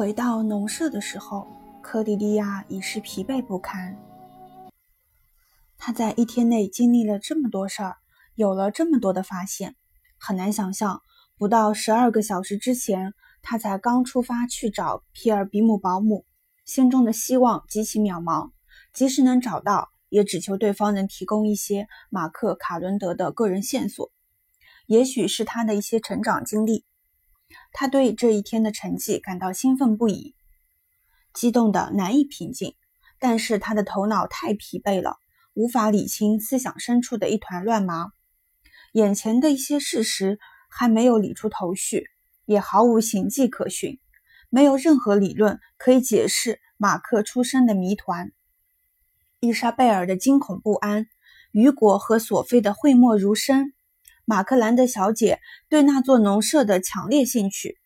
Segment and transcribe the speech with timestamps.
[0.00, 1.46] 回到农舍的时候，
[1.82, 3.98] 科迪利亚已是疲惫不堪。
[5.76, 7.98] 他在一天内经历了这么多事儿，
[8.34, 9.76] 有了这么多的发现，
[10.16, 11.02] 很难想象，
[11.36, 13.12] 不到十二个小时之前，
[13.42, 16.24] 他才刚出发去找皮尔比姆保姆，
[16.64, 18.52] 心中的希望极其渺茫。
[18.94, 24.10] 即使能找到，也只求对方能提供一些马克·卡伦德的个人线索，
[24.86, 26.86] 也许是他的一些成长经历。
[27.72, 30.34] 他对这一天的成绩感到兴奋不已，
[31.32, 32.74] 激动得难以平静。
[33.18, 35.18] 但是他的头脑太疲惫了，
[35.52, 38.12] 无法理清思想深处的一团乱麻。
[38.92, 40.38] 眼前的一些事实
[40.70, 42.06] 还没有理出头绪，
[42.46, 44.00] 也毫无形迹可循，
[44.48, 48.32] 没有任何理论可以解释马克出生的谜团。
[49.38, 51.06] 伊莎贝尔的惊恐不安，
[51.52, 53.74] 雨果和索菲的讳莫如深。
[54.30, 57.80] 马克兰德小姐对那座农舍的强烈兴趣，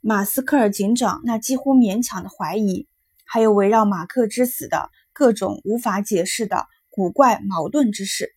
[0.00, 2.88] 马斯克尔警长那几乎勉强的怀疑，
[3.26, 8.30] 还有围绕马克之死的各种无法解释的古怪矛盾之事。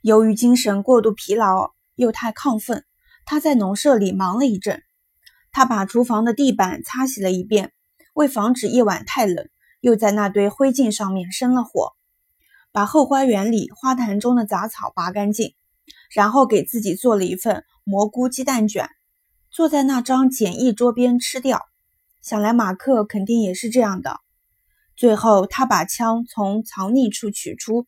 [0.00, 2.86] 由于精神过度疲劳又太亢奋，
[3.26, 4.82] 他在农舍里忙了一阵。
[5.52, 7.74] 他把厨房的地板擦洗了一遍，
[8.14, 9.50] 为防止夜晚太冷，
[9.82, 11.92] 又在那堆灰烬上面生了火。
[12.72, 15.54] 把后花园里花坛中的杂草拔干净，
[16.14, 18.88] 然后给自己做了一份蘑菇鸡蛋卷，
[19.50, 21.66] 坐在那张简易桌边吃掉。
[22.20, 24.20] 想来马克肯定也是这样的。
[24.94, 27.86] 最后，他把枪从藏匿处取出，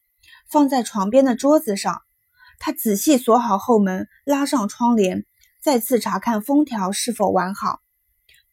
[0.49, 2.01] 放在床边的桌子上。
[2.59, 5.27] 他仔细锁好后门，拉上窗帘，
[5.61, 7.81] 再次查看封条是否完好。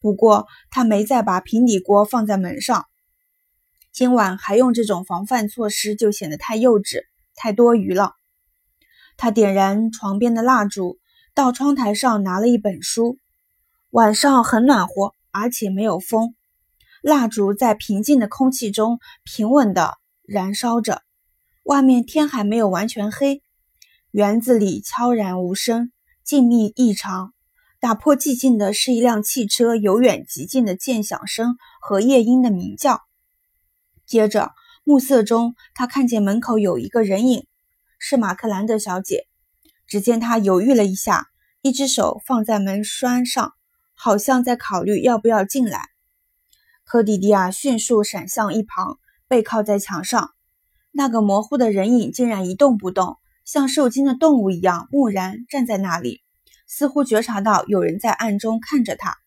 [0.01, 2.85] 不过，他没再把平底锅放在门上。
[3.99, 7.01] 今晚还用这种防范措施，就显得太幼稚、
[7.35, 8.13] 太多余了。
[9.17, 10.99] 他点燃床边的蜡烛，
[11.35, 13.19] 到窗台上拿了一本书。
[13.89, 16.33] 晚上很暖和，而且没有风。
[17.01, 21.01] 蜡烛在平静的空气中平稳地燃烧着。
[21.63, 23.43] 外面天还没有完全黑，
[24.11, 25.91] 园子里悄然无声，
[26.23, 27.33] 静谧异常。
[27.81, 33.01] 打破寂静的是一辆汽车由远及近的渐响声和夜莺的鸣叫。
[34.09, 34.53] 接着，
[34.83, 37.45] 暮色中，他看见门口有一个人影，
[37.99, 39.27] 是马克兰德小姐。
[39.85, 41.27] 只见她犹豫了一下，
[41.61, 43.53] 一只手放在门栓上，
[43.93, 45.89] 好像在考虑要不要进来。
[46.83, 50.31] 科迪迪亚迅速闪向一旁，背靠在墙上。
[50.91, 56.23] 那个模糊的人影竟然一动不动，像受惊的动物一样木然站在那里，
[56.65, 59.17] 似乎觉察到有人在暗中看着他。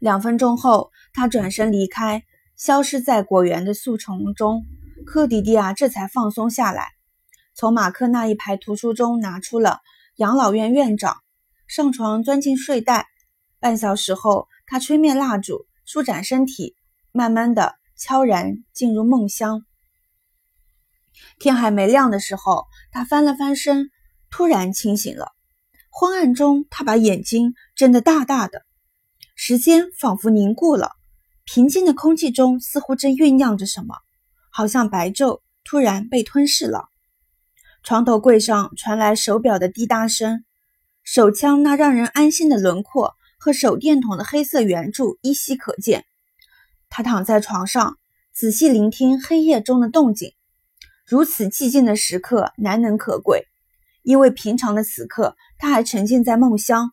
[0.00, 2.24] 两分钟后，他转身离开。
[2.56, 4.64] 消失在果园的树丛中，
[5.04, 6.88] 科迪迪亚这才放松下来，
[7.54, 9.70] 从马克那一排图书中拿出了
[10.16, 11.12] 《养老院院长》，
[11.66, 13.08] 上床钻进睡袋。
[13.60, 16.74] 半小时后，他吹灭蜡烛，舒展身体，
[17.12, 19.62] 慢慢的、悄然进入梦乡。
[21.38, 23.90] 天还没亮的时候，他翻了翻身，
[24.30, 25.32] 突然清醒了。
[25.90, 28.62] 昏暗中，他把眼睛睁得大大的，
[29.34, 30.95] 时间仿佛凝固了。
[31.46, 33.94] 平静的空气中似乎正酝酿着什么，
[34.50, 36.88] 好像白昼突然被吞噬了。
[37.84, 40.44] 床头柜上传来手表的滴答声，
[41.04, 46.04] 手枪那让人安心的轮廓和手电筒的黑色圆柱依稀可见。
[46.88, 47.96] 他躺在床上，
[48.32, 50.32] 仔细聆听黑夜中的动静。
[51.06, 53.46] 如此寂静的时刻难能可贵，
[54.02, 56.90] 因为平常的此刻他还沉浸在梦乡。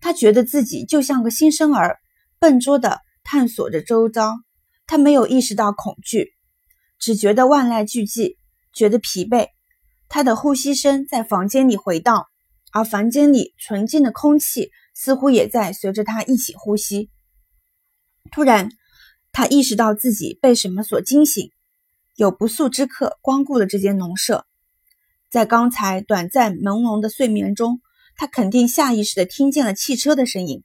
[0.00, 1.98] 他觉得自己就像个新生儿，
[2.38, 3.02] 笨拙的。
[3.30, 4.38] 探索着周遭，
[4.86, 6.32] 他没有意识到恐惧，
[6.98, 8.38] 只觉得万籁俱寂，
[8.72, 9.48] 觉得疲惫。
[10.08, 12.24] 他的呼吸声在房间里回荡，
[12.72, 17.10] 而房间里纯净的空气似乎也在随着他一起呼吸。
[18.32, 18.70] 突然，
[19.30, 21.50] 他意识到自己被什么所惊醒，
[22.16, 24.46] 有不速之客光顾了这间农舍。
[25.28, 27.82] 在刚才短暂朦胧的睡眠中，
[28.16, 30.64] 他肯定下意识地听见了汽车的声音。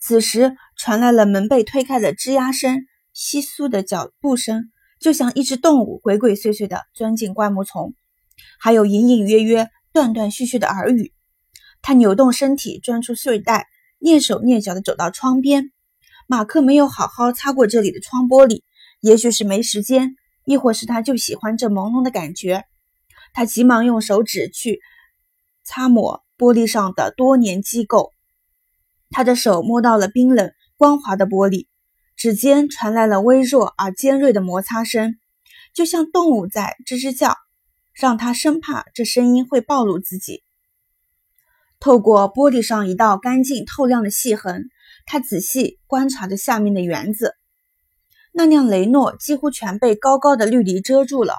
[0.00, 7.94] 此时传来了门被推开的吱呀声、窸窣的脚步声，就像一只动物鬼鬼祟祟地钻进灌木丛，
[8.58, 11.12] 还有隐隐约约、断断续续的耳语。
[11.82, 13.66] 他扭动身体，钻出睡袋，
[14.00, 15.70] 蹑手蹑脚地走到窗边。
[16.26, 18.62] 马克没有好好擦过这里的窗玻璃，
[19.00, 22.64] 也许是没时间，亦或是他就喜欢这朦胧的感觉。
[23.34, 24.80] 他急忙用手指去
[25.62, 28.12] 擦抹玻璃上的多年积垢。
[29.10, 31.66] 他的手摸到了冰冷光滑的玻璃，
[32.16, 35.18] 指尖传来了微弱而尖锐的摩擦声，
[35.74, 37.36] 就像动物在吱吱叫，
[37.92, 40.42] 让他生怕这声音会暴露自己。
[41.80, 44.68] 透过玻璃上一道干净透亮的细痕，
[45.06, 47.34] 他仔细观察着下面的园子。
[48.32, 51.34] 那辆雷诺几乎全被高高的绿篱遮住了，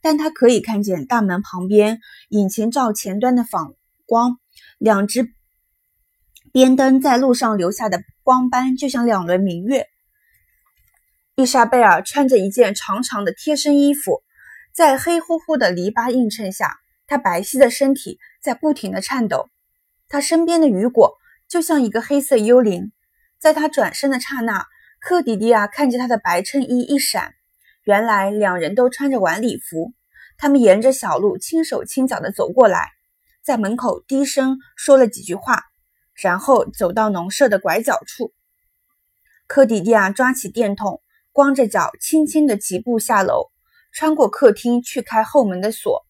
[0.00, 2.00] 但他可以看见大门旁边
[2.30, 3.66] 引擎罩前端的反
[4.04, 4.38] 光，
[4.78, 5.32] 两只
[6.54, 9.88] 边灯在路上留下的光斑就像两轮明月。
[11.34, 14.22] 伊莎贝尔穿着一件长长的贴身衣服，
[14.72, 16.76] 在黑乎乎的篱笆映衬下，
[17.08, 19.48] 她白皙的身体在不停地颤抖。
[20.08, 21.14] 她身边的雨果
[21.48, 22.92] 就像一个黑色幽灵，
[23.40, 24.64] 在她转身的刹那，
[25.00, 27.34] 克迪迪亚看见她的白衬衣一闪，
[27.82, 29.92] 原来两人都穿着晚礼服。
[30.38, 32.90] 他们沿着小路轻手轻脚地走过来，
[33.42, 35.64] 在门口低声说了几句话，
[36.14, 38.32] 然后走到农舍的拐角处。
[39.46, 41.00] 克迪迪亚抓起电筒。
[41.32, 43.50] 光着脚，轻轻的疾步下楼，
[43.90, 46.06] 穿过客厅去开后门的锁。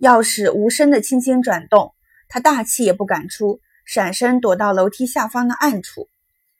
[0.00, 1.92] 钥匙无声的轻轻转动，
[2.28, 6.08] 他大气也不敢出，闪身躲到楼梯下方的暗处。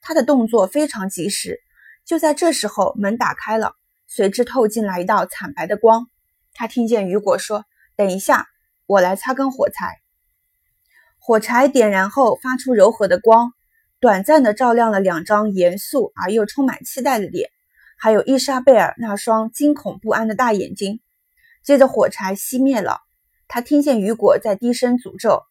[0.01, 1.61] 他的动作非常及时。
[2.05, 3.77] 就在这时候，门打开了，
[4.09, 6.11] 随之透进来一道惨白的光。
[6.53, 8.49] 他听见雨果说：“等一下，
[8.87, 10.01] 我来擦根火柴。”
[11.25, 13.53] 火柴点燃后，发出柔和的光。
[14.01, 17.49] 短暂的照亮了两张严肃而又充满期待的脸，
[17.97, 21.01] 还有伊莎贝尔那双惊恐不安的大眼睛。
[21.63, 22.99] 接着火柴熄灭了，
[23.47, 25.45] 他听见雨果在低声诅咒，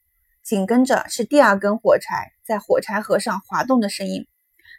[0.44, 4.28] 紧跟着是第二根火柴在火柴盒上滑动的声音。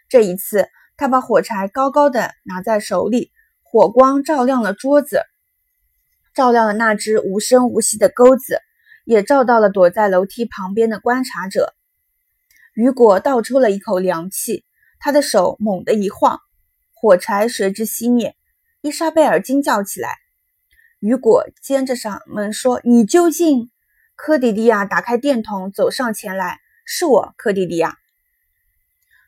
[0.07, 3.31] 这一次，他把火柴高高的拿在手里，
[3.63, 5.23] 火光照亮了桌子，
[6.35, 8.59] 照亮了那只无声无息的钩子，
[9.03, 11.73] 也照到了躲在楼梯旁边的观察者。
[12.73, 14.65] 雨果倒抽了一口凉气，
[14.99, 16.39] 他的手猛地一晃，
[16.93, 18.35] 火柴随之熄灭。
[18.81, 20.17] 伊莎贝尔惊叫起来。
[20.99, 23.69] 雨果尖着嗓门说：“你究竟？”
[24.15, 27.97] 科迪迪亚打开电筒，走上前来：“是我，科迪迪亚。”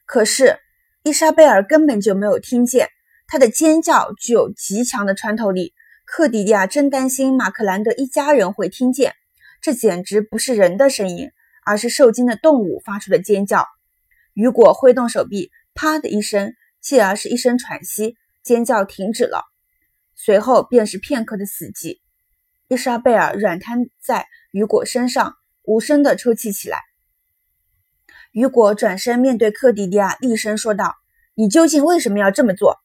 [0.05, 0.59] 可是
[1.03, 2.89] 伊莎贝尔根本就没有听见，
[3.27, 5.73] 他的尖叫具有极强的穿透力。
[6.05, 9.15] 克迪迪亚真担心马克兰德一家人会听见，
[9.65, 11.31] 这简直不是人的声音。
[11.67, 13.65] 而是受惊的动物发出的尖叫。
[14.35, 19.45] 雨果挥动手臂，啪的一声，继而是一声喘息，尖叫停止了。
[20.13, 22.01] 随后便是片刻的死寂。
[22.67, 25.33] 伊莎贝尔软瘫在雨果身上，
[25.63, 26.83] 无声地抽泣起来。
[28.31, 30.93] 雨果转身面对克迪迪亚，厉声说道
[31.33, 32.77] ：“你究竟为什么要这么做？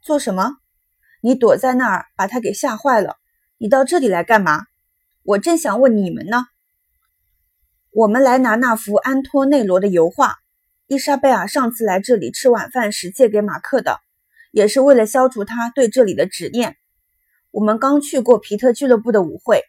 [0.00, 0.58] 做什么？
[1.20, 3.16] 你躲在那儿，把他给吓坏了。
[3.58, 4.66] 你到这里来干嘛？
[5.30, 6.46] 我正想问你们呢。”
[7.92, 10.38] 我们来拿那幅安托内罗的油画。
[10.88, 14.00] 伊莎贝尔上次来这里吃晚饭时借给马克的，
[14.50, 16.76] 也是为了消除他对这里的执念。
[17.52, 19.62] 我们刚去过皮特俱乐部的舞会，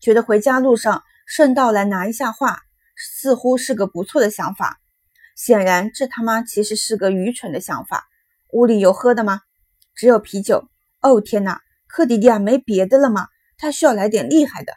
[0.00, 2.60] 觉得回家路上顺道来拿一下画，
[2.94, 4.78] 似乎是个不错的想法。
[5.34, 8.04] 显然，这他妈其实是个愚蠢的想法。
[8.52, 9.40] 屋里有喝的吗？
[9.94, 10.68] 只有啤酒。
[11.00, 13.28] 哦天哪，克迪迪亚没别的了吗？
[13.56, 14.74] 他需要来点厉害的。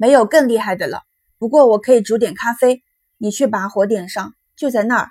[0.00, 1.02] 没有更厉害的了。
[1.36, 2.82] 不过我可以煮点咖啡，
[3.18, 5.10] 你去把火点上，就在那儿。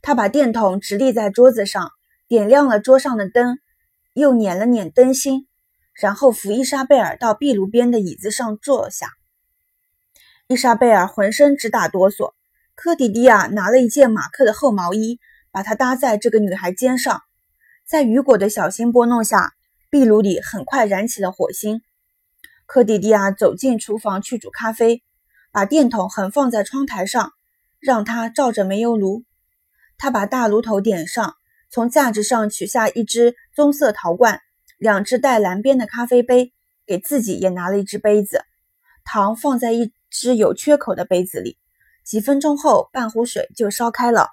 [0.00, 1.90] 他把电筒直立在桌子上，
[2.28, 3.58] 点亮了桌上的灯，
[4.12, 5.48] 又捻了捻灯芯，
[5.92, 9.08] 然后扶伊莎贝尔到壁炉边的椅子上坐下。
[10.46, 12.34] 伊莎贝尔浑身直打哆嗦。
[12.76, 15.18] 科迪迪亚拿了一件马克的厚毛衣，
[15.50, 17.22] 把它搭在这个女孩肩上。
[17.84, 19.52] 在雨果的小心拨弄下，
[19.90, 21.82] 壁炉里很快燃起了火星。
[22.72, 25.02] 科迪迪亚走进厨房去煮咖啡。
[25.50, 27.32] 把电筒横放在窗台上，
[27.80, 29.24] 让它照着煤油炉。
[29.98, 31.34] 他把大炉头点上，
[31.68, 34.40] 从架子上取下一只棕色陶罐，
[34.78, 36.52] 两只带蓝边的咖啡杯，
[36.86, 38.44] 给自己也拿了一只杯子。
[39.02, 41.58] 糖放在一只有缺口的杯子里。
[42.04, 44.28] 几分钟后，半壶水就烧开了。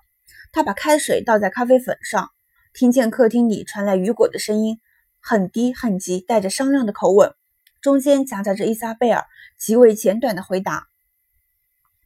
[0.51, 2.29] 他把开水倒在咖啡粉上，
[2.72, 4.79] 听见客厅里传来雨果的声音，
[5.20, 7.34] 很低很急，带着商量的口吻，
[7.88, 9.24] 中间夹杂着伊莎贝尔
[9.58, 10.89] 极为简短的回答。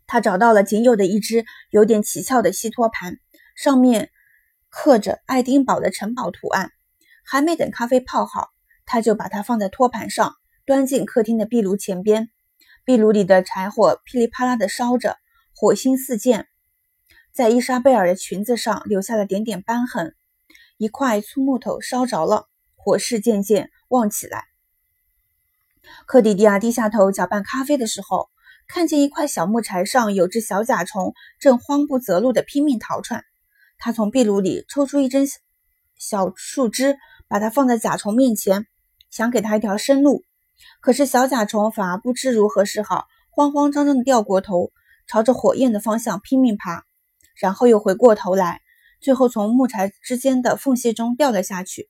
[0.06, 3.18] 他找到了仅有的一只有点奇俏的锡托盘，
[3.56, 4.12] 上面
[4.70, 6.70] 刻着爱丁堡的城堡图案。
[7.26, 8.50] 还没等咖啡泡好，
[8.86, 10.36] 他就把它放在托盘上，
[10.68, 12.30] 端进客厅的壁炉前边。
[12.86, 15.18] 壁炉里的柴火噼里啪啦地烧着，
[15.56, 16.46] 火星四溅，
[17.34, 20.16] 在伊莎贝尔的裙子上留下了点点斑痕。
[20.78, 24.51] 一块粗木头烧着了，火势渐渐旺起来。
[26.06, 28.30] 克迪迪亚低下头搅拌咖啡的时候。
[28.68, 33.26] 看见一块小木柴上有只小甲虫，正慌不择路地拼命逃窜。
[33.78, 35.28] 他从壁炉里抽出一根
[35.98, 36.98] 小树枝，
[37.28, 38.68] 把它放在甲虫面前，
[39.10, 40.24] 想给它一条生路。
[40.80, 44.72] 可是小甲虫反而不知如何是好，慌慌张张地掉过头，
[45.06, 46.86] 朝着火焰的方向拼命爬，
[47.36, 48.62] 然后又回过头来，
[49.02, 51.90] 最后从木柴之间的缝隙中掉了下去。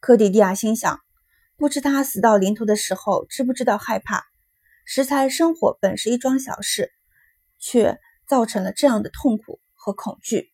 [0.00, 0.98] 科迪蒂亚心想：
[1.56, 4.24] 不知他死到临头的时候知不知道害怕？
[4.84, 6.92] 食材生火本是一桩小事，
[7.58, 10.53] 却造成了这样的痛苦和恐惧。